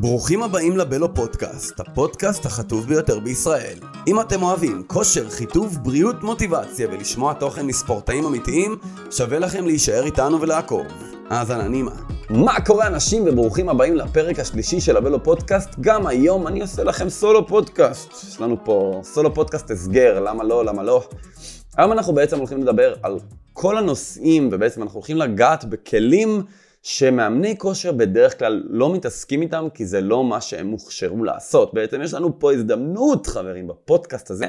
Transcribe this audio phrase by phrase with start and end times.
[0.00, 3.78] ברוכים הבאים לבלו פודקאסט, הפודקאסט החטוב ביותר בישראל.
[4.06, 8.78] אם אתם אוהבים כושר, חיטוב, בריאות, מוטיבציה ולשמוע תוכן מספורטאים אמיתיים,
[9.10, 10.86] שווה לכם להישאר איתנו ולעקוב.
[11.30, 11.90] האזנה נעימה.
[12.30, 15.70] מה קורה אנשים וברוכים הבאים לפרק השלישי של הבלו פודקאסט.
[15.80, 18.12] גם היום אני עושה לכם סולו פודקאסט.
[18.28, 21.02] יש לנו פה סולו פודקאסט הסגר, למה לא, למה לא.
[21.76, 23.18] היום אנחנו בעצם הולכים לדבר על
[23.52, 26.42] כל הנושאים, ובעצם אנחנו הולכים לגעת בכלים
[26.82, 31.74] שמאמני כושר בדרך כלל לא מתעסקים איתם, כי זה לא מה שהם הוכשרו לעשות.
[31.74, 34.46] בעצם יש לנו פה הזדמנות, חברים, בפודקאסט הזה,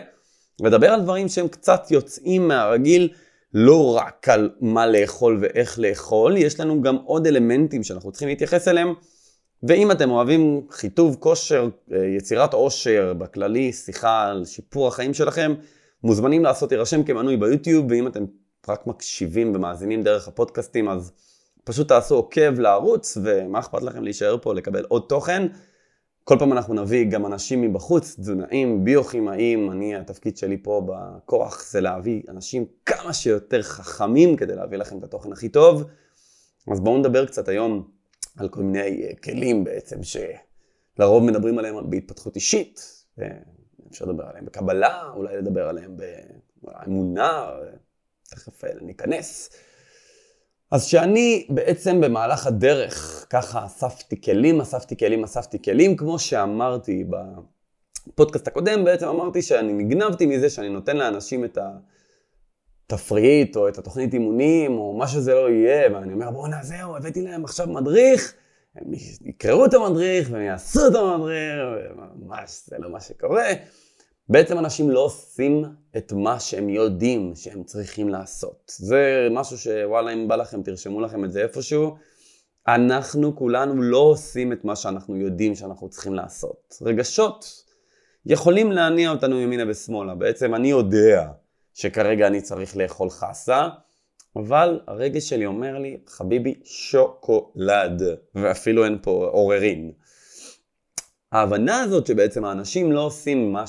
[0.61, 3.09] לדבר על דברים שהם קצת יוצאים מהרגיל,
[3.53, 8.67] לא רק על מה לאכול ואיך לאכול, יש לנו גם עוד אלמנטים שאנחנו צריכים להתייחס
[8.67, 8.93] אליהם.
[9.63, 11.69] ואם אתם אוהבים חיטוב כושר,
[12.17, 15.53] יצירת עושר בכללי, שיחה על שיפור החיים שלכם,
[16.03, 18.25] מוזמנים לעשות להירשם כמנוי ביוטיוב, ואם אתם
[18.69, 21.11] רק מקשיבים ומאזינים דרך הפודקאסטים, אז
[21.63, 25.47] פשוט תעשו עוקב לערוץ, ומה אכפת לכם להישאר פה לקבל עוד תוכן.
[26.23, 31.81] כל פעם אנחנו נביא גם אנשים מבחוץ, תזונאים, ביוכימאים, אני, התפקיד שלי פה בכוח זה
[31.81, 35.83] להביא אנשים כמה שיותר חכמים כדי להביא לכם את התוכן הכי טוב.
[36.71, 37.87] אז בואו נדבר קצת היום
[38.37, 43.03] על כל מיני כלים בעצם שלרוב מדברים עליהם בהתפתחות אישית.
[43.91, 45.97] אפשר לדבר עליהם בקבלה, אולי לדבר עליהם
[46.61, 47.49] באמונה,
[48.29, 49.49] תכף ניכנס.
[50.71, 57.05] אז שאני בעצם במהלך הדרך, ככה אספתי כלים, אספתי כלים, אספתי כלים, כמו שאמרתי
[58.07, 61.57] בפודקאסט הקודם, בעצם אמרתי שאני נגנבתי מזה שאני נותן לאנשים את
[62.89, 67.21] התפריט, או את התוכנית אימונים, או מה שזה לא יהיה, ואני אומר, בואנה, זהו, הבאתי
[67.21, 68.33] להם עכשיו מדריך,
[68.75, 68.91] הם
[69.21, 71.53] יקראו את המדריך, והם יעשו את המדריך,
[72.15, 73.47] וממש, זה לא מה שקורה.
[74.31, 75.65] בעצם אנשים לא עושים
[75.97, 78.73] את מה שהם יודעים שהם צריכים לעשות.
[78.77, 81.95] זה משהו שוואלה, אם בא לכם, תרשמו לכם את זה איפשהו.
[82.67, 86.77] אנחנו כולנו לא עושים את מה שאנחנו יודעים שאנחנו צריכים לעשות.
[86.81, 87.63] רגשות
[88.25, 90.15] יכולים להניע אותנו ימינה ושמאלה.
[90.15, 91.27] בעצם אני יודע
[91.73, 93.67] שכרגע אני צריך לאכול חסה,
[94.35, 98.01] אבל הרגש שלי אומר לי, חביבי, שוקולד,
[98.35, 99.91] ואפילו אין פה עוררין.
[101.31, 103.67] ההבנה הזאת שבעצם האנשים לא עושים מה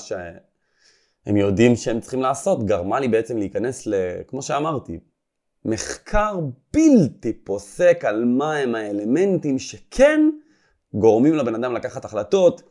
[1.25, 3.93] שהם יודעים שהם צריכים לעשות, גרמה לי בעצם להיכנס ל...
[4.27, 4.99] כמו שאמרתי,
[5.65, 6.39] מחקר
[6.73, 10.29] בלתי פוסק על מה הם האלמנטים שכן
[10.93, 12.61] גורמים לבן אדם לקחת החלטות,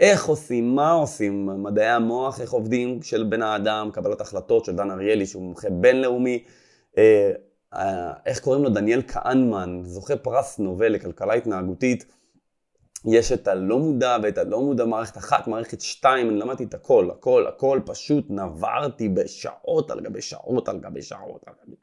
[0.00, 4.90] איך עושים, מה עושים, מדעי המוח, איך עובדים של בן האדם, קבלת החלטות של דן
[4.90, 6.44] אריאלי שהוא מומחה בינלאומי,
[6.98, 7.32] אה,
[7.74, 12.17] אה, איך קוראים לו דניאל כהנמן, זוכה פרס נובל לכלכלה התנהגותית.
[13.06, 17.10] יש את הלא מודע ואת הלא מודע, מערכת אחת, מערכת שתיים, אני למדתי את הכל,
[17.10, 21.76] הכל, הכל, פשוט נברתי בשעות על גבי שעות על גבי שעות על גבי...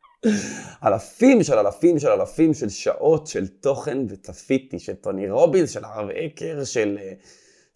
[0.86, 6.10] אלפים של אלפים של אלפים של שעות של תוכן וצפיתי, של טוני רובינס, של הרב
[6.10, 7.26] אקר, של uh,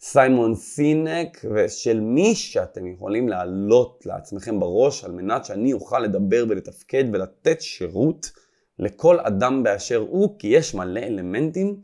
[0.00, 7.04] סיימון סינק ושל מי שאתם יכולים להעלות לעצמכם בראש על מנת שאני אוכל לדבר ולתפקד
[7.12, 8.30] ולתת שירות
[8.78, 11.76] לכל אדם באשר הוא, כי יש מלא אלמנטים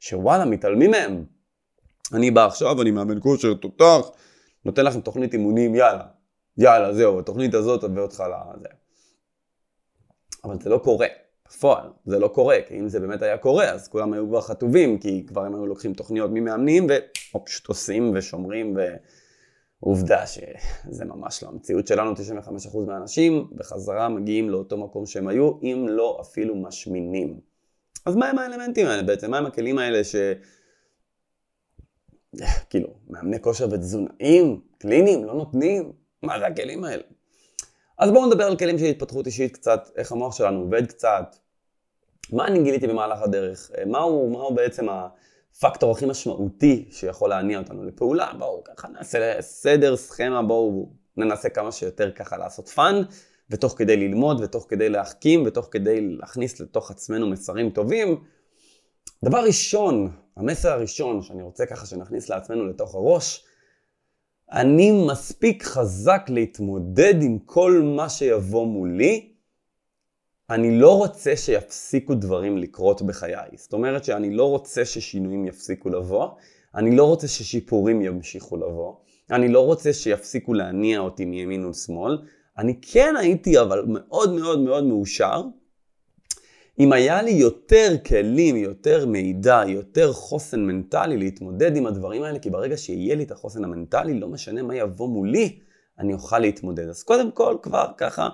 [0.00, 1.24] שוואלה, מתעלמים מהם.
[2.14, 4.10] אני בא עכשיו, אני מאמן כושר, תותח,
[4.64, 6.04] נותן לכם תוכנית אימונים, יאללה,
[6.58, 8.22] יאללה, זהו, התוכנית הזאת תביא אותך
[8.56, 8.68] לזה.
[10.44, 11.06] אבל זה לא קורה,
[11.48, 14.98] בפועל, זה לא קורה, כי אם זה באמת היה קורה, אז כולם היו כבר חטובים,
[14.98, 16.86] כי כבר הם היו לוקחים תוכניות ממאמנים,
[17.34, 18.76] ופשוט עושים ושומרים,
[19.82, 22.16] ועובדה שזה ממש לא המציאות שלנו, 95%
[22.86, 27.49] מהאנשים בחזרה מגיעים לאותו מקום שהם היו, אם לא אפילו משמינים.
[28.06, 29.30] אז מה הם האלמנטים האלה בעצם?
[29.30, 30.14] מה הם הכלים האלה ש...
[32.70, 35.92] כאילו, מאמני כושר ותזונאים, קליניים, לא נותנים?
[36.22, 37.02] מה זה הכלים האלה?
[37.98, 41.36] אז בואו נדבר על כלים של התפתחות אישית קצת, איך המוח שלנו עובד קצת,
[42.32, 48.32] מה אני גיליתי במהלך הדרך, מהו, מהו בעצם הפקטור הכי משמעותי שיכול להניע אותנו לפעולה,
[48.38, 53.02] בואו ככה נעשה סדר, סכמה, בואו ננסה כמה שיותר ככה לעשות fun.
[53.50, 58.24] ותוך כדי ללמוד, ותוך כדי להחכים, ותוך כדי להכניס לתוך עצמנו מסרים טובים.
[59.24, 63.44] דבר ראשון, המסר הראשון שאני רוצה ככה שנכניס לעצמנו לתוך הראש,
[64.52, 69.32] אני מספיק חזק להתמודד עם כל מה שיבוא מולי.
[70.50, 73.56] אני לא רוצה שיפסיקו דברים לקרות בחיי.
[73.56, 76.28] זאת אומרת שאני לא רוצה ששינויים יפסיקו לבוא,
[76.74, 78.94] אני לא רוצה ששיפורים ימשיכו לבוא,
[79.30, 82.18] אני לא רוצה שיפסיקו להניע אותי מימין ושמאל,
[82.60, 85.42] אני כן הייתי אבל מאוד מאוד מאוד מאושר
[86.78, 92.50] אם היה לי יותר כלים, יותר מידע, יותר חוסן מנטלי להתמודד עם הדברים האלה, כי
[92.50, 95.58] ברגע שיהיה לי את החוסן המנטלי, לא משנה מה יבוא מולי,
[95.98, 96.88] אני אוכל להתמודד.
[96.88, 98.28] אז קודם כל, כבר ככה,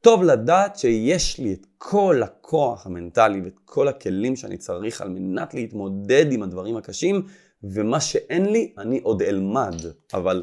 [0.00, 5.54] טוב לדעת שיש לי את כל הכוח המנטלי ואת כל הכלים שאני צריך על מנת
[5.54, 7.26] להתמודד עם הדברים הקשים,
[7.62, 9.76] ומה שאין לי, אני עוד אלמד.
[10.14, 10.42] אבל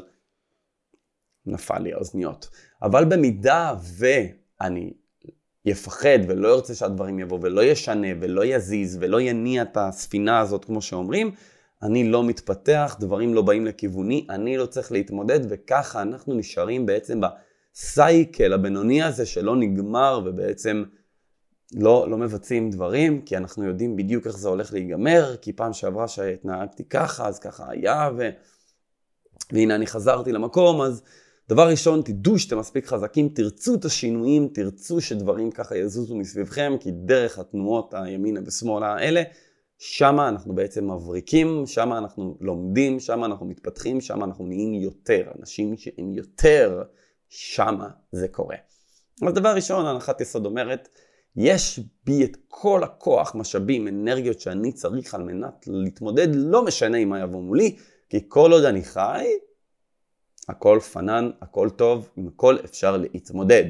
[1.46, 2.50] נפל לי האוזניות.
[2.82, 4.92] אבל במידה ואני
[5.64, 10.82] יפחד ולא ארצה שהדברים יבואו ולא ישנה ולא יזיז ולא יניע את הספינה הזאת כמו
[10.82, 11.30] שאומרים,
[11.82, 17.20] אני לא מתפתח, דברים לא באים לכיווני, אני לא צריך להתמודד וככה אנחנו נשארים בעצם
[17.20, 20.84] בסייקל הבינוני הזה שלא נגמר ובעצם
[21.72, 26.08] לא, לא מבצעים דברים כי אנחנו יודעים בדיוק איך זה הולך להיגמר, כי פעם שעברה
[26.08, 28.30] שהתנהגתי ככה אז ככה היה ו...
[29.52, 31.02] והנה אני חזרתי למקום אז
[31.50, 36.90] דבר ראשון, תדעו שאתם מספיק חזקים, תרצו את השינויים, תרצו שדברים ככה יזוזו מסביבכם, כי
[36.90, 39.22] דרך התנועות הימינה ושמאלה האלה,
[39.78, 45.30] שמה אנחנו בעצם מבריקים, שמה אנחנו לומדים, שמה אנחנו מתפתחים, שמה אנחנו נהיים יותר.
[45.38, 46.82] אנשים שהם יותר,
[47.28, 48.56] שמה זה קורה.
[49.26, 50.88] אז דבר ראשון, הנחת יסוד אומרת,
[51.36, 57.08] יש בי את כל הכוח, משאבים, אנרגיות שאני צריך על מנת להתמודד, לא משנה עם
[57.08, 57.76] מה יבוא מולי,
[58.08, 59.26] כי כל עוד אני חי,
[60.50, 63.64] הכל פנן, הכל טוב, עם הכל אפשר להתמודד.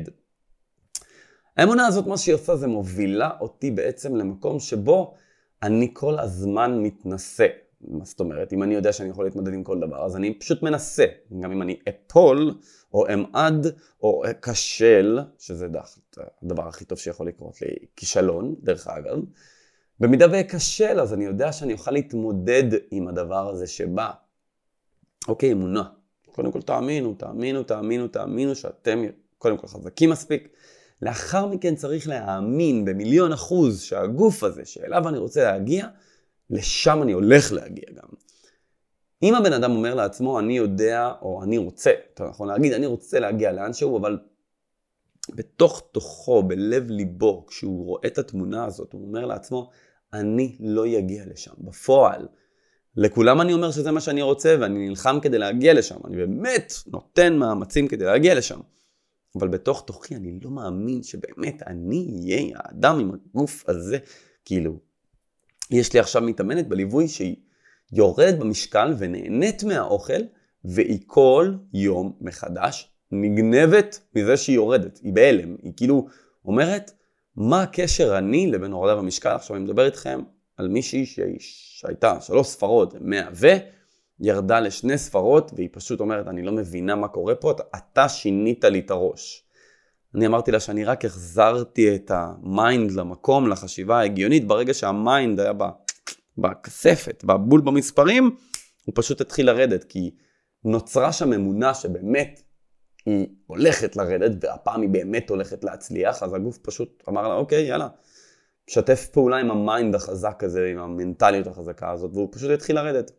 [1.57, 5.15] האמונה הזאת, מה שהיא עושה זה מובילה אותי בעצם למקום שבו
[5.63, 7.47] אני כל הזמן מתנשא.
[7.81, 8.53] מה זאת אומרת?
[8.53, 11.05] אם אני יודע שאני יכול להתמודד עם כל דבר, אז אני פשוט מנסה.
[11.41, 12.55] גם אם אני אפול,
[12.95, 13.67] או אמעד,
[14.03, 15.67] או אכשל, שזה
[16.43, 19.19] הדבר הכי טוב שיכול לקרות לי, כישלון, דרך אגב.
[20.01, 24.11] במידה ואכשל, אז אני יודע שאני אוכל להתמודד עם הדבר הזה שבא.
[25.29, 26.00] אוקיי, אמונה.
[26.33, 29.03] קודם כל תאמינו, תאמינו, תאמינו, תאמינו שאתם
[29.39, 30.49] קודם כל חזקים מספיק.
[31.03, 35.87] לאחר מכן צריך להאמין במיליון אחוז שהגוף הזה שאליו אני רוצה להגיע,
[36.51, 38.09] לשם אני הולך להגיע גם.
[39.23, 43.21] אם הבן אדם אומר לעצמו, אני יודע, או אני רוצה, אתה יכול להגיד, אני רוצה
[43.21, 44.19] להגיע לאן שהוא, אבל
[45.35, 49.71] בתוך תוכו, בלב ליבו, כשהוא רואה את התמונה הזאת, הוא אומר לעצמו,
[50.13, 51.53] אני לא אגיע לשם.
[51.59, 52.29] בפועל,
[52.97, 57.37] לכולם אני אומר שזה מה שאני רוצה ואני נלחם כדי להגיע לשם, אני באמת נותן
[57.37, 58.61] מאמצים כדי להגיע לשם.
[59.39, 63.99] אבל בתוך תוכי אני לא מאמין שבאמת אני אהיה האדם עם הגוף הזה.
[64.45, 64.79] כאילו,
[65.71, 67.37] יש לי עכשיו מתאמנת בליווי שהיא
[67.93, 70.23] יורדת במשקל ונהנית מהאוכל,
[70.65, 76.07] והיא כל יום מחדש נגנבת מזה שהיא יורדת, היא בהלם, היא כאילו
[76.45, 76.91] אומרת,
[77.37, 79.29] מה הקשר אני לבין הורדה במשקל?
[79.29, 80.21] עכשיו אני מדבר איתכם
[80.61, 81.07] על מישהי
[81.39, 83.47] שהייתה שלוש ספרות, מאה ו...
[84.21, 88.79] ירדה לשני ספרות, והיא פשוט אומרת, אני לא מבינה מה קורה פה, אתה שינית לי
[88.79, 89.45] את הראש.
[90.15, 95.41] אני אמרתי לה שאני רק החזרתי את ה mind למקום, לחשיבה ההגיונית, ברגע שה mind
[95.41, 95.53] היה
[96.39, 98.37] בכספת, בבול במספרים,
[98.85, 100.11] הוא פשוט התחיל לרדת, כי
[100.65, 102.43] נוצרה שם אמונה שבאמת
[103.07, 107.89] היא הולכת לרדת, והפעם היא באמת הולכת להצליח, אז הגוף פשוט אמר לה, אוקיי, יאללה,
[108.71, 113.13] משתף פעולה עם ה mind החזק הזה, עם המנטליות החזקה הזאת, והוא פשוט התחיל לרדת.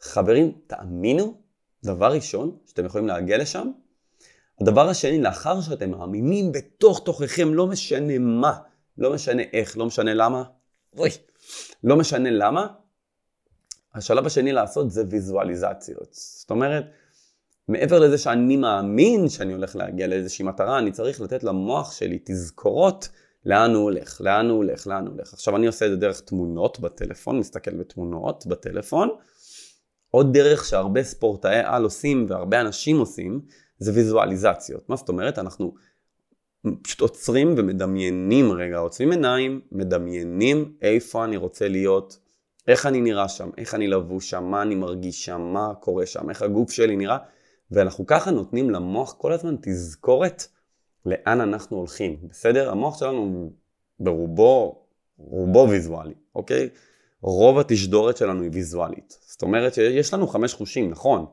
[0.00, 1.40] חברים, תאמינו,
[1.84, 3.70] דבר ראשון, שאתם יכולים להגיע לשם.
[4.60, 8.58] הדבר השני, לאחר שאתם מאמינים בתוך תוככם, לא משנה מה,
[8.98, 10.44] לא משנה איך, לא משנה למה,
[10.96, 11.10] אוי,
[11.84, 12.66] לא משנה למה,
[13.94, 16.08] השלב השני לעשות זה ויזואליזציות.
[16.12, 16.84] זאת אומרת,
[17.68, 23.08] מעבר לזה שאני מאמין שאני הולך להגיע לאיזושהי מטרה, אני צריך לתת למוח שלי תזכורות
[23.48, 25.32] לאן הוא הולך, לאן הוא הולך, לאן הוא הולך.
[25.32, 29.08] עכשיו אני עושה את זה דרך תמונות בטלפון, מסתכל בתמונות בטלפון.
[30.10, 33.40] עוד דרך שהרבה ספורטאי על עושים והרבה אנשים עושים,
[33.78, 34.88] זה ויזואליזציות.
[34.88, 35.38] מה זאת אומרת?
[35.38, 35.74] אנחנו
[36.82, 42.18] פשוט עוצרים ומדמיינים רגע, עוצמים עיניים, מדמיינים איפה אני רוצה להיות,
[42.68, 46.30] איך אני נראה שם, איך אני לבוש שם, מה אני מרגיש שם, מה קורה שם,
[46.30, 47.18] איך הגוף שלי נראה,
[47.70, 50.46] ואנחנו ככה נותנים למוח כל הזמן תזכורת
[51.06, 52.70] לאן אנחנו הולכים, בסדר?
[52.70, 53.50] המוח שלנו
[54.00, 54.82] ברובו,
[55.18, 56.68] רובו ויזואלי, אוקיי?
[57.22, 59.18] רוב התשדורת שלנו היא ויזואלית.
[59.26, 61.26] זאת אומרת שיש לנו חמש חושים, נכון,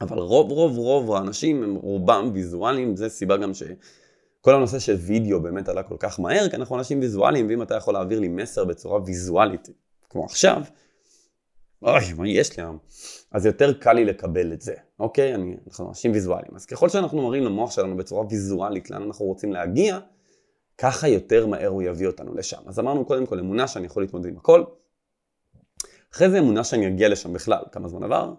[0.00, 5.40] אבל רוב רוב רוב האנשים הם רובם ויזואליים, זה סיבה גם שכל הנושא של וידאו
[5.40, 8.64] באמת עלה כל כך מהר, כי אנחנו אנשים ויזואליים, ואם אתה יכול להעביר לי מסר
[8.64, 9.68] בצורה ויזואלית,
[10.10, 10.62] כמו עכשיו,
[11.82, 12.78] אוי, מה יש לי היום?
[13.32, 15.34] אז יותר קל לי לקבל את זה, אוקיי?
[15.34, 16.54] אני, אנחנו אנשים ויזואליים.
[16.54, 19.98] אז ככל שאנחנו מראים למוח שלנו בצורה ויזואלית לאן אנחנו רוצים להגיע,
[20.78, 22.58] ככה יותר מהר הוא יביא אותנו לשם.
[22.66, 24.64] אז אמרנו קודם כל אמונה שאני יכול להתמודד עם הכל.
[26.14, 27.62] אחרי זה אמונה שאני אגיע לשם בכלל.
[27.72, 28.34] כמה זמן עבר?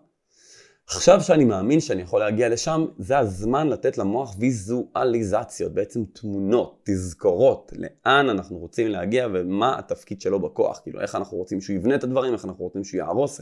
[0.91, 7.73] עכשיו שאני מאמין שאני יכול להגיע לשם, זה הזמן לתת למוח ויזואליזציות, בעצם תמונות, תזכורות,
[7.75, 12.03] לאן אנחנו רוצים להגיע ומה התפקיד שלו בכוח, כאילו איך אנחנו רוצים שהוא יבנה את
[12.03, 13.41] הדברים, איך אנחנו רוצים שהוא יהרוס,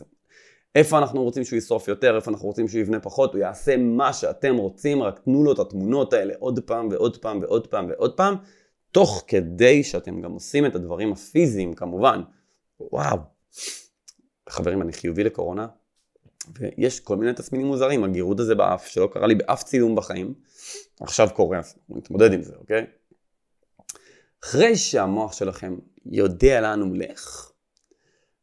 [0.75, 4.13] איפה אנחנו רוצים שהוא ישרוף יותר, איפה אנחנו רוצים שהוא יבנה פחות, הוא יעשה מה
[4.13, 8.18] שאתם רוצים, רק תנו לו את התמונות האלה עוד פעם ועוד פעם ועוד פעם ועוד
[8.18, 8.36] פעם,
[8.92, 12.22] תוך כדי שאתם גם עושים את הדברים הפיזיים כמובן.
[12.80, 13.18] וואו.
[14.50, 15.68] חברים, אני חיובי לקורונה,
[16.60, 20.34] ויש כל מיני תסמינים מוזרים, הגירוד הזה באף, שלא קרה לי באף צילום בחיים,
[21.00, 22.86] עכשיו קורה, אז נתמודד עם זה, אוקיי?
[24.44, 27.51] אחרי שהמוח שלכם יודע לאן הוא הולך,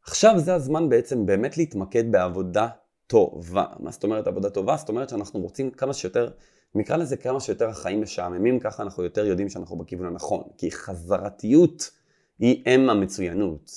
[0.07, 2.69] עכשיו זה הזמן בעצם באמת להתמקד בעבודה
[3.07, 3.65] טובה.
[3.79, 4.77] מה זאת אומרת עבודה טובה?
[4.77, 6.31] זאת אומרת שאנחנו רוצים כמה שיותר,
[6.75, 10.43] נקרא לזה כמה שיותר החיים משעממים, ככה אנחנו יותר יודעים שאנחנו בכיוון הנכון.
[10.59, 11.91] כי חזרתיות
[12.39, 13.71] היא אם המצוינות.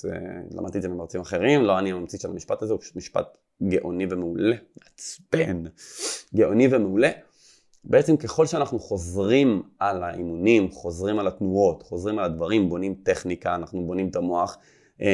[0.50, 4.06] למדתי את זה ממרצים אחרים, לא אני הממציא של המשפט הזה, הוא פשוט משפט גאוני
[4.10, 5.62] ומעולה, מעצבן,
[6.34, 7.10] גאוני ומעולה.
[7.84, 13.86] בעצם ככל שאנחנו חוזרים על האימונים, חוזרים על התנועות, חוזרים על הדברים, בונים טכניקה, אנחנו
[13.86, 14.58] בונים את המוח,
[15.00, 15.06] אמ,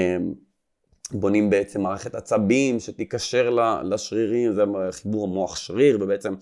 [1.13, 3.51] בונים בעצם מערכת עצבים שתיקשר
[3.83, 6.35] לשרירים, זה חיבור המוח שריר, ובעצם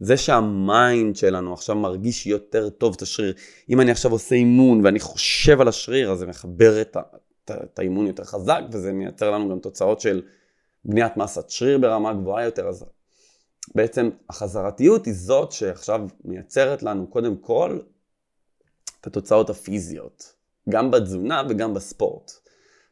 [0.00, 3.34] זה שהמיינד שלנו עכשיו מרגיש יותר טוב את השריר.
[3.70, 7.78] אם אני עכשיו עושה אימון ואני חושב על השריר, אז זה מחבר את, את, את
[7.78, 10.22] האימון יותר חזק, וזה מייצר לנו גם תוצאות של
[10.84, 12.68] בניית מסת שריר ברמה גבוהה יותר.
[12.68, 12.84] אז
[13.74, 17.78] בעצם החזרתיות היא זאת שעכשיו מייצרת לנו קודם כל
[19.00, 20.34] את התוצאות הפיזיות,
[20.68, 22.32] גם בתזונה וגם בספורט.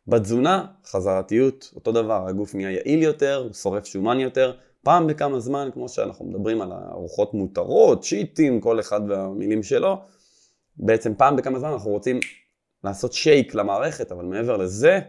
[0.06, 5.68] בתזונה, חזרתיות, אותו דבר, הגוף נהיה יעיל יותר, הוא שורף שומן יותר, פעם בכמה זמן,
[5.72, 9.96] כמו שאנחנו מדברים על ארוחות מותרות, שיטים, כל אחד והמילים שלו,
[10.76, 12.20] בעצם פעם בכמה זמן אנחנו רוצים
[12.84, 15.00] לעשות שייק למערכת, אבל מעבר לזה,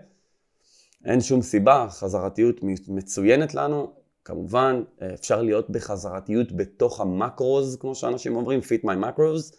[1.05, 3.93] אין שום סיבה, חזרתיות מצוינת לנו,
[4.25, 4.83] כמובן
[5.13, 9.55] אפשר להיות בחזרתיות בתוך המקרוז, כמו שאנשים אומרים, fit my macros,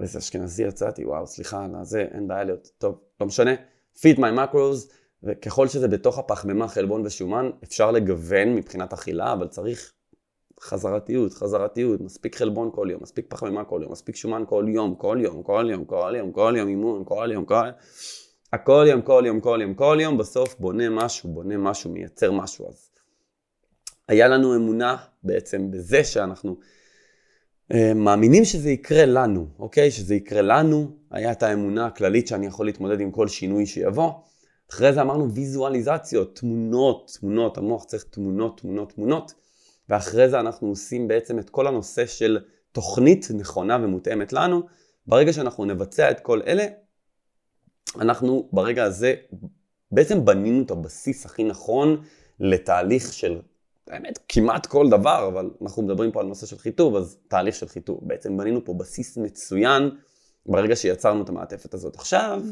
[0.00, 3.54] איזה אשכנזי יצאתי, וואו, סליחה, זה, אין בעיה להיות, טוב, לא משנה.
[3.96, 4.92] feed my macros,
[5.22, 9.92] וככל שזה בתוך הפחמימה, חלבון ושומן, אפשר לגוון מבחינת אכילה, אבל צריך
[10.60, 15.18] חזרתיות, חזרתיות, מספיק חלבון כל יום, מספיק פחמימה כל יום, מספיק שומן כל יום, כל
[15.20, 17.74] יום, כל יום, כל יום, כל יום אימון, כל יום, כל יום,
[18.52, 22.68] הכל יום, כל יום, כל יום, כל יום, בסוף בונה משהו, בונה משהו, מייצר משהו.
[22.68, 22.90] אז
[24.08, 26.56] היה לנו אמונה בעצם בזה שאנחנו
[27.72, 29.90] אה, מאמינים שזה יקרה לנו, אוקיי?
[29.90, 34.12] שזה יקרה לנו, היה את האמונה הכללית שאני יכול להתמודד עם כל שינוי שיבוא.
[34.70, 39.34] אחרי זה אמרנו ויזואליזציות, תמונות, תמונות, המוח צריך תמונות, תמונות, תמונות.
[39.88, 42.38] ואחרי זה אנחנו עושים בעצם את כל הנושא של
[42.72, 44.62] תוכנית נכונה ומותאמת לנו.
[45.06, 46.66] ברגע שאנחנו נבצע את כל אלה,
[47.96, 49.14] אנחנו ברגע הזה
[49.92, 52.02] בעצם בנינו את הבסיס הכי נכון
[52.40, 53.40] לתהליך של
[53.88, 57.68] האמת, כמעט כל דבר, אבל אנחנו מדברים פה על נושא של חיטוב, אז תהליך של
[57.68, 58.00] חיטוב.
[58.02, 59.90] בעצם בנינו פה בסיס מצוין
[60.46, 61.94] ברגע שיצרנו את המעטפת הזאת.
[61.96, 62.42] עכשיו,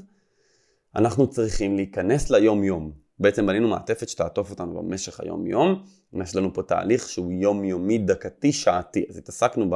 [0.96, 2.92] אנחנו צריכים להיכנס ליום-יום.
[3.18, 5.84] בעצם בנינו מעטפת שתעטוף אותנו במשך היום-יום.
[6.22, 9.06] יש לנו פה תהליך שהוא יומיומי, דקתי, שעתי.
[9.08, 9.70] אז התעסקנו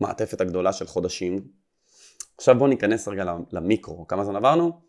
[0.00, 1.48] במעטפת הגדולה של חודשים.
[2.36, 4.06] עכשיו בואו ניכנס רגע למיקרו.
[4.06, 4.80] כמה זמן עברנו?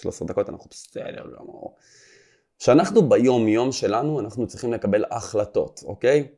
[0.00, 1.74] 13 דקות, אנחנו בסדר גמור.
[2.58, 6.28] כשאנחנו ביום יום שלנו אנחנו צריכים לקבל החלטות, אוקיי?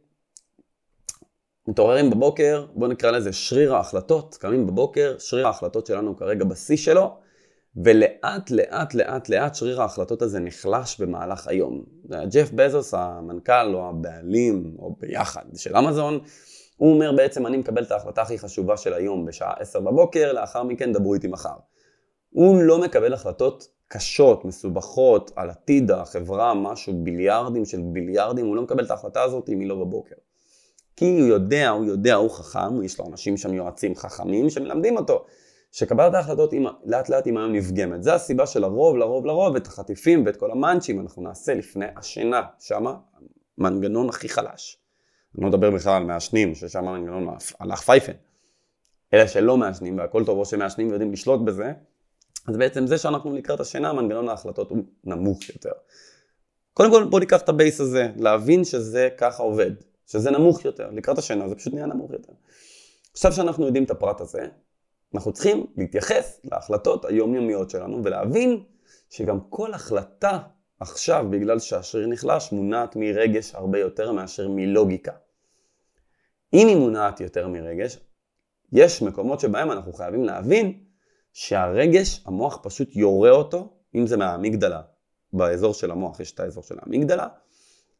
[1.68, 7.16] מתעוררים בבוקר, בואו נקרא לזה שריר ההחלטות, קמים בבוקר, שריר ההחלטות שלנו כרגע בשיא שלו,
[7.76, 11.84] ולאט לאט לאט לאט שריר ההחלטות הזה נחלש במהלך היום.
[12.32, 16.20] ג'ף בזוס, המנכ"ל או הבעלים, או ביחד, של אמזון,
[16.76, 20.62] הוא אומר בעצם אני מקבל את ההחלטה הכי חשובה של היום בשעה 10 בבוקר, לאחר
[20.62, 21.56] מכן דברו איתי מחר.
[22.30, 28.62] הוא לא מקבל החלטות קשות, מסובכות, על עתיד החברה, משהו, ביליארדים של ביליארדים, הוא לא
[28.62, 30.14] מקבל את ההחלטה הזאת אם היא לא בבוקר.
[30.96, 35.24] כי הוא יודע, הוא יודע, הוא חכם, יש לו אנשים שם יועצים חכמים שמלמדים אותו,
[35.72, 38.02] שקבלת ההחלטות עם, לאט לאט עם היום נפגמת.
[38.02, 42.42] זה הסיבה של הרוב, לרוב, לרוב, את החטיפים ואת כל המאנצ'ים אנחנו נעשה לפני השינה,
[42.60, 42.94] שמה
[43.58, 44.78] מנגנון הכי חלש.
[45.34, 48.12] אני לא מדבר בכלל על מעשנים, ששם המנגנון הלך פייפן.
[49.14, 51.72] אלה שלא מעשנים, והכל טוב, או שמעשנים ויודעים לשלוט בזה,
[52.46, 55.72] אז בעצם זה שאנחנו לקראת השינה, מנגנון ההחלטות הוא נמוך יותר.
[56.74, 59.70] קודם כל בוא ניקח את ה base הזה, להבין שזה ככה עובד,
[60.06, 62.32] שזה נמוך יותר, לקראת השינה זה פשוט נהיה נמוך יותר.
[63.12, 64.46] עכשיו שאנחנו יודעים את הפרט הזה,
[65.14, 68.62] אנחנו צריכים להתייחס להחלטות היומיומיות שלנו ולהבין
[69.10, 70.38] שגם כל החלטה
[70.80, 75.12] עכשיו, בגלל שהשריר נחלש, מונעת מרגש הרבה יותר מאשר מלוגיקה.
[76.54, 77.98] אם היא מונעת יותר מרגש,
[78.72, 80.80] יש מקומות שבהם אנחנו חייבים להבין
[81.32, 84.80] שהרגש, המוח פשוט יורה אותו, אם זה מהאמיגדלה,
[85.32, 87.26] באזור של המוח יש את האזור של האמיגדלה,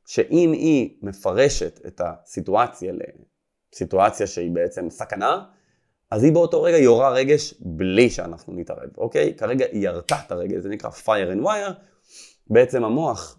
[0.06, 2.92] שאם היא מפרשת את הסיטואציה
[3.72, 5.44] לסיטואציה שהיא בעצם סכנה,
[6.10, 9.34] אז היא באותו רגע יורה רגש בלי שאנחנו נתערב, אוקיי?
[9.34, 11.72] כרגע היא ירתה את הרגש, זה נקרא fire and wire,
[12.46, 13.38] בעצם המוח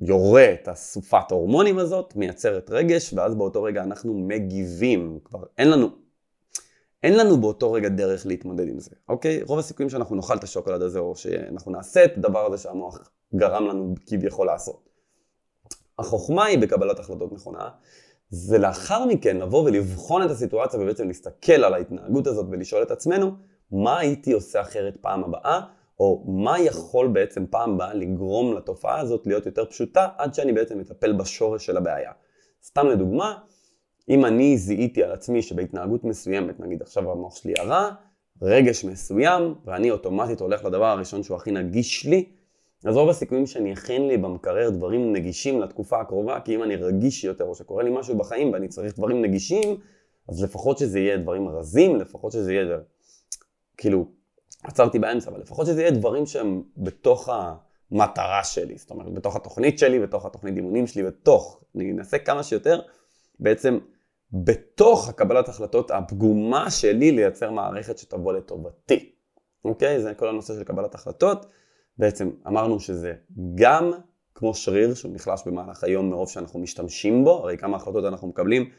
[0.00, 5.18] יורה את הסופת ההורמונים הזאת, מייצרת רגש, ואז באותו רגע אנחנו מגיבים.
[5.24, 5.88] כבר אין לנו,
[7.02, 9.42] אין לנו באותו רגע דרך להתמודד עם זה, אוקיי?
[9.42, 13.66] רוב הסיכויים שאנחנו נאכל את השוקולד הזה, או שאנחנו נעשה את הדבר הזה שהמוח גרם
[13.66, 14.88] לנו כביכול לעשות.
[15.98, 17.68] החוכמה היא בקבלת החלטות נכונה,
[18.30, 23.30] זה לאחר מכן לבוא ולבחון את הסיטואציה ובעצם להסתכל על ההתנהגות הזאת ולשאול את עצמנו,
[23.70, 25.60] מה הייתי עושה אחרת פעם הבאה,
[26.00, 30.78] או מה יכול בעצם פעם הבאה לגרום לתופעה הזאת להיות יותר פשוטה, עד שאני בעצם
[30.78, 32.12] מטפל בשורש של הבעיה.
[32.64, 33.38] סתם לדוגמה,
[34.08, 37.90] אם אני זיהיתי על עצמי שבהתנהגות מסוימת, נגיד עכשיו המוח שלי הרע,
[38.42, 42.24] רגש מסוים, ואני אוטומטית הולך לדבר הראשון שהוא הכי נגיש לי,
[42.84, 47.24] אז רוב הסיכויים שאני אכין לי במקרר דברים נגישים לתקופה הקרובה, כי אם אני רגיש
[47.24, 49.76] יותר או שקורה לי משהו בחיים ואני צריך דברים נגישים,
[50.28, 52.78] אז לפחות שזה יהיה דברים רזים, לפחות שזה יהיה,
[53.76, 54.06] כאילו,
[54.62, 57.28] עצרתי באמצע, אבל לפחות שזה יהיה דברים שהם בתוך
[57.92, 62.42] המטרה שלי, זאת אומרת, בתוך התוכנית שלי, בתוך התוכנית אימונים שלי, בתוך, אני אנסה כמה
[62.42, 62.80] שיותר,
[63.40, 63.78] בעצם
[64.32, 69.12] בתוך הקבלת החלטות הפגומה שלי לייצר מערכת שתבוא לטובתי,
[69.64, 70.00] אוקיי?
[70.00, 71.46] זה כל הנושא של קבלת החלטות.
[71.98, 73.12] בעצם אמרנו שזה
[73.54, 73.92] גם
[74.34, 78.70] כמו שריר שהוא נחלש במהלך היום מרוב שאנחנו משתמשים בו, הרי כמה החלטות אנחנו מקבלים,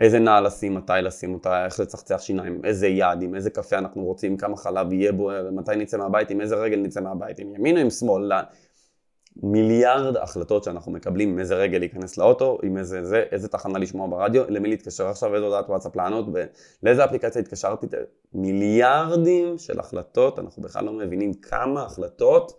[0.00, 4.04] איזה נעל לשים, מתי לשים אותה, איך לצחצח שיניים, איזה יד, עם איזה קפה אנחנו
[4.04, 7.76] רוצים, כמה חלב יהיה בו, מתי נצא מהבית, עם איזה רגל נצא מהבית, עם ימין
[7.76, 8.32] או עם שמאל.
[9.42, 14.08] מיליארד החלטות שאנחנו מקבלים, עם איזה רגל להיכנס לאוטו, עם איזה זה, איזה תחנה לשמוע
[14.10, 16.26] ברדיו, למי להתקשר עכשיו, איזה הודעת וואטסאפ לענות,
[16.82, 17.86] לאיזה אפליקציה התקשרתי,
[18.32, 22.52] מיליארדים של החלטות, אנחנו בכלל לא מבינים כמה החלטות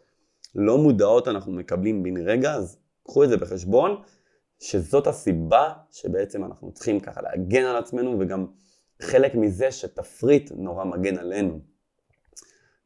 [0.55, 4.01] לא מודעות אנחנו מקבלים בן רגע, אז קחו את זה בחשבון,
[4.59, 8.45] שזאת הסיבה שבעצם אנחנו צריכים ככה להגן על עצמנו, וגם
[9.01, 11.59] חלק מזה שתפריט נורא מגן עלינו.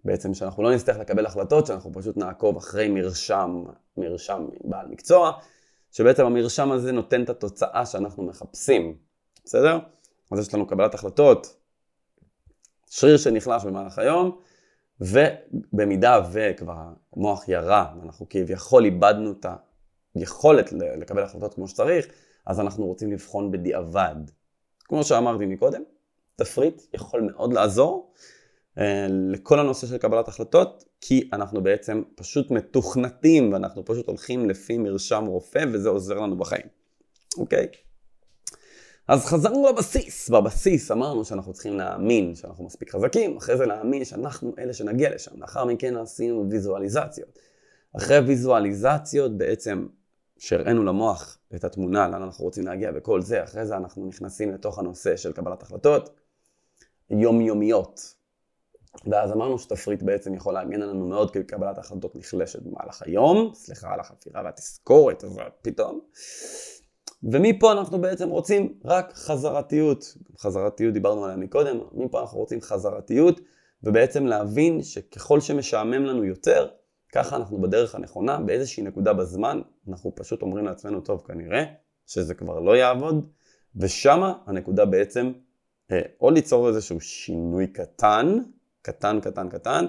[0.05, 3.63] בעצם שאנחנו לא נצטרך לקבל החלטות, שאנחנו פשוט נעקוב אחרי מרשם,
[3.97, 5.31] מרשם בעל מקצוע,
[5.91, 8.97] שבעצם המרשם הזה נותן את התוצאה שאנחנו מחפשים,
[9.45, 9.79] בסדר?
[10.31, 11.55] אז יש לנו קבלת החלטות,
[12.89, 14.39] שריר שנחלש במהלך היום,
[15.01, 16.75] ובמידה וכבר
[17.13, 19.45] המוח ירה, ואנחנו כביכול איבדנו את
[20.15, 22.07] היכולת לקבל החלטות כמו שצריך,
[22.45, 24.15] אז אנחנו רוצים לבחון בדיעבד.
[24.79, 25.81] כמו שאמרתי מקודם,
[26.35, 28.13] תפריט יכול מאוד לעזור,
[29.09, 35.25] לכל הנושא של קבלת החלטות, כי אנחנו בעצם פשוט מתוכנתים ואנחנו פשוט הולכים לפי מרשם
[35.25, 36.65] רופא וזה עוזר לנו בחיים,
[37.37, 37.67] אוקיי?
[39.07, 44.53] אז חזרנו לבסיס, בבסיס אמרנו שאנחנו צריכים להאמין שאנחנו מספיק חזקים, אחרי זה להאמין שאנחנו
[44.59, 47.39] אלה שנגיע לשם, לאחר מכן עשינו ויזואליזציות.
[47.97, 49.87] אחרי ויזואליזציות בעצם
[50.37, 54.79] שהראינו למוח את התמונה, לאן אנחנו רוצים להגיע וכל זה, אחרי זה אנחנו נכנסים לתוך
[54.79, 56.09] הנושא של קבלת החלטות
[57.09, 58.15] יומיומיות,
[59.05, 63.93] ואז אמרנו שתפריט בעצם יכול להגן עלינו מאוד כי קבלת החלטות נחלשת במהלך היום, סליחה
[63.93, 65.99] על החפירה והתזכורת הזאת פתאום.
[67.23, 70.17] ומפה אנחנו בעצם רוצים רק חזרתיות.
[70.37, 73.39] חזרתיות דיברנו עליה מקודם, מפה אנחנו רוצים חזרתיות,
[73.83, 76.67] ובעצם להבין שככל שמשעמם לנו יותר,
[77.13, 81.63] ככה אנחנו בדרך הנכונה, באיזושהי נקודה בזמן, אנחנו פשוט אומרים לעצמנו, טוב, כנראה
[82.07, 83.27] שזה כבר לא יעבוד,
[83.75, 85.31] ושמה הנקודה בעצם,
[85.91, 88.37] אה, או ליצור איזשהו שינוי קטן,
[88.81, 89.85] קטן, קטן, קטן,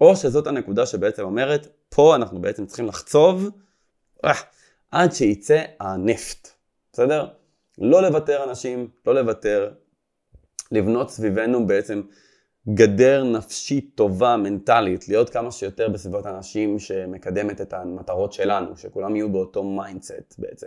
[0.00, 3.50] או שזאת הנקודה שבעצם אומרת, פה אנחנו בעצם צריכים לחצוב
[4.24, 4.32] אה,
[4.90, 6.48] עד שייצא הנפט,
[6.92, 7.26] בסדר?
[7.78, 9.72] לא לוותר אנשים, לא לוותר,
[10.72, 12.02] לבנות סביבנו בעצם
[12.68, 19.32] גדר נפשית טובה, מנטלית, להיות כמה שיותר בסביבות אנשים שמקדמת את המטרות שלנו, שכולם יהיו
[19.32, 20.66] באותו mindset בעצם.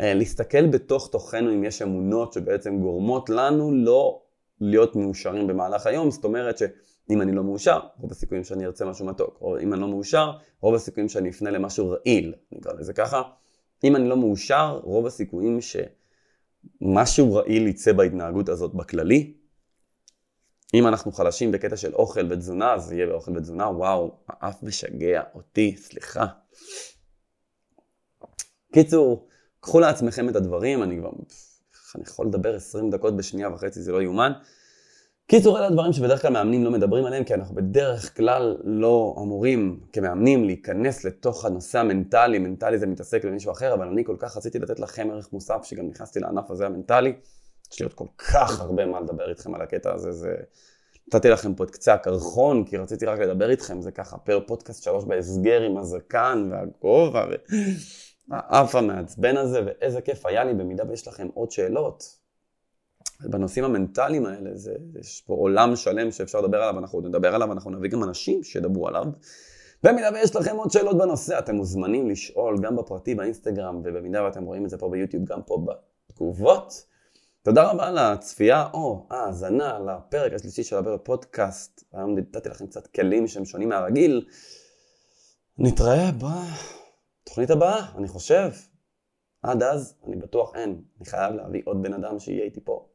[0.00, 4.22] אה, להסתכל בתוך תוכנו אם יש אמונות שבעצם גורמות לנו לא
[4.60, 9.06] להיות מאושרים במהלך היום, זאת אומרת שאם אני לא מאושר, רוב הסיכויים שאני ארצה משהו
[9.06, 13.22] מתוק, או אם אני לא מאושר, רוב הסיכויים שאני אפנה למשהו רעיל, נקרא לזה ככה.
[13.84, 15.58] אם אני לא מאושר, רוב הסיכויים
[16.80, 19.34] שמשהו רעיל יצא בהתנהגות הזאת בכללי.
[20.74, 25.76] אם אנחנו חלשים בקטע של אוכל ותזונה, אז יהיה באוכל ותזונה, וואו, האף משגע אותי,
[25.76, 26.26] סליחה.
[28.72, 29.28] קיצור,
[29.60, 31.10] קחו לעצמכם את הדברים, אני כבר
[31.96, 34.32] אני יכול לדבר 20 דקות בשנייה וחצי, זה לא יאומן.
[35.26, 39.80] קיצור, אלה הדברים שבדרך כלל מאמנים לא מדברים עליהם, כי אנחנו בדרך כלל לא אמורים
[39.92, 44.58] כמאמנים להיכנס לתוך הנושא המנטלי, מנטלי זה מתעסק במישהו אחר, אבל אני כל כך רציתי
[44.58, 47.12] לתת לכם ערך מוסף, שגם נכנסתי לענף הזה המנטלי.
[47.72, 50.34] יש לי עוד כל כך הרבה מה לדבר איתכם על הקטע הזה, זה...
[51.14, 54.82] נתתי לכם פה את קצה הקרחון, כי רציתי רק לדבר איתכם, זה ככה פר פודקאסט
[54.82, 57.26] שלוש בהסגר עם הזקן והגובה.
[57.30, 57.34] ו...
[58.30, 62.18] האף המעצבן הזה, ואיזה כיף היה לי במידה ויש לכם עוד שאלות.
[63.20, 67.52] בנושאים המנטליים האלה, זה, יש פה עולם שלם שאפשר לדבר עליו, אנחנו עוד נדבר עליו,
[67.52, 69.04] אנחנו נביא גם אנשים שידברו עליו.
[69.82, 74.64] במידה ויש לכם עוד שאלות בנושא, אתם מוזמנים לשאול גם בפרטי באינסטגרם, ובמידה ואתם רואים
[74.64, 75.66] את זה פה ביוטיוב, גם פה
[76.10, 76.86] בתגובות.
[77.42, 81.84] תודה רבה על הצפייה או האזנה לפרק השלישי של הבא בפודקאסט.
[81.92, 84.26] היום נתתי לכם קצת כלים שהם שונים מהרגיל.
[85.58, 86.10] נתראה
[87.28, 88.50] בתוכנית הבאה, אני חושב.
[89.42, 90.80] עד אז, אני בטוח אין.
[90.98, 92.86] אני חייב להביא עוד בן אדם שיהיה איתי פה.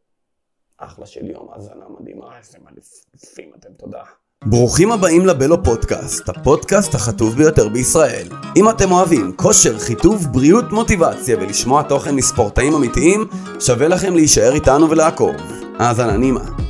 [0.77, 4.03] אחלה של יום, האזנה מדהימה, איזה מלפים אתם, תודה.
[4.45, 8.27] ברוכים הבאים לבלו פודקאסט, הפודקאסט החטוב ביותר בישראל.
[8.57, 13.21] אם אתם אוהבים כושר, חיטוב, בריאות, מוטיבציה ולשמוע תוכן מספורטאים אמיתיים,
[13.59, 15.35] שווה לכם להישאר איתנו ולעקוב.
[15.79, 16.62] האזנה נעימה.